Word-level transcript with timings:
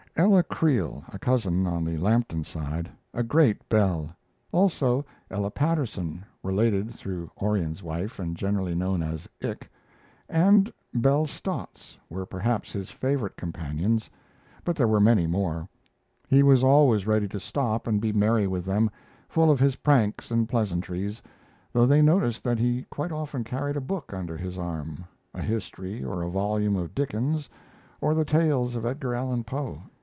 Ella 0.17 0.43
Creel, 0.43 1.03
a 1.07 1.17
cousin 1.17 1.65
on 1.65 1.83
the 1.83 1.97
Lampton 1.97 2.43
side, 2.43 2.91
a 3.13 3.23
great 3.23 3.67
belle; 3.69 4.13
also 4.51 5.03
Ella 5.31 5.49
Patterson 5.49 6.23
(related 6.43 6.91
through 6.93 7.31
Orion's 7.41 7.81
wife 7.81 8.19
and 8.19 8.35
generally 8.37 8.75
known 8.75 9.01
as 9.01 9.27
"Ick"), 9.43 9.67
and 10.29 10.71
Belle 10.93 11.25
Stotts 11.25 11.97
were 12.07 12.25
perhaps 12.27 12.71
his 12.73 12.91
favorite 12.91 13.35
companions, 13.35 14.11
but 14.63 14.75
there 14.75 14.87
were 14.87 14.99
many 14.99 15.25
more. 15.27 15.67
He 16.27 16.43
was 16.43 16.63
always 16.63 17.07
ready 17.07 17.27
to 17.29 17.39
stop 17.39 17.87
and 17.87 17.99
be 17.99 18.11
merry 18.13 18.45
with 18.45 18.65
them, 18.65 18.91
full 19.29 19.49
of 19.49 19.61
his 19.61 19.77
pranks 19.77 20.29
and 20.29 20.47
pleasantries; 20.47 21.23
though 21.71 21.87
they 21.87 22.01
noticed 22.01 22.43
that 22.43 22.59
he 22.59 22.83
quite 22.91 23.13
often 23.13 23.43
carried 23.45 23.77
a 23.77 23.81
book 23.81 24.13
under 24.13 24.37
his 24.37 24.57
arm 24.57 25.05
a 25.33 25.41
history 25.41 26.03
or 26.03 26.21
a 26.21 26.29
volume 26.29 26.75
of 26.75 26.93
Dickens 26.93 27.49
or 28.01 28.13
the 28.13 28.25
tales 28.25 28.75
of 28.75 28.85
Edgar 28.85 29.15
Allan 29.15 29.43
Poe. 29.45 29.81